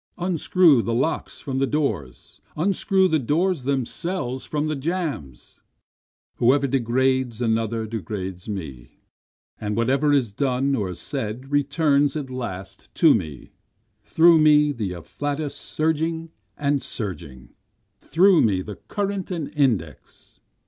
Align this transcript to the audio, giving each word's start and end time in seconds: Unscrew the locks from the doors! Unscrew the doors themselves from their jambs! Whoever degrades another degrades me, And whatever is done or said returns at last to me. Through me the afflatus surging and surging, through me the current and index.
Unscrew 0.17 0.81
the 0.81 0.95
locks 0.95 1.39
from 1.39 1.59
the 1.59 1.67
doors! 1.67 2.41
Unscrew 2.57 3.07
the 3.07 3.19
doors 3.19 3.65
themselves 3.65 4.45
from 4.45 4.65
their 4.65 4.75
jambs! 4.75 5.61
Whoever 6.37 6.65
degrades 6.65 7.39
another 7.39 7.85
degrades 7.85 8.49
me, 8.49 9.01
And 9.59 9.75
whatever 9.77 10.11
is 10.11 10.33
done 10.33 10.75
or 10.75 10.95
said 10.95 11.51
returns 11.51 12.15
at 12.15 12.31
last 12.31 12.91
to 12.95 13.13
me. 13.13 13.51
Through 14.03 14.39
me 14.39 14.71
the 14.71 14.93
afflatus 14.93 15.53
surging 15.55 16.31
and 16.57 16.81
surging, 16.81 17.53
through 17.99 18.41
me 18.41 18.63
the 18.63 18.77
current 18.77 19.29
and 19.29 19.53
index. 19.55 20.39